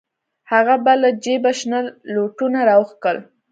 [0.51, 1.79] هغه به له جيبه شنه
[2.13, 3.17] لوټونه راوکښل.